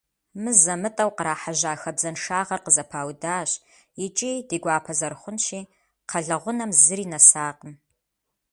Мызэ-мытӀэу 0.43 1.11
кърахьэжьа 1.17 1.79
хабзэншагъэр 1.81 2.63
къызэпаудащ, 2.65 3.51
икӀи, 4.05 4.31
ди 4.47 4.57
гуапэ 4.63 4.93
зэрыхъунщи, 4.99 5.61
кхъэлъэгъунэм 6.07 6.71
зыри 6.83 7.05
нэсакъым. 7.11 7.73